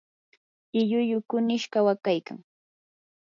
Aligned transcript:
lllullu 0.79 1.17
kunish 1.29 1.67
kawakaykan. 1.73 2.37